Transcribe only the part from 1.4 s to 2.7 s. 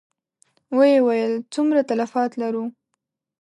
څومره تلفات لرو؟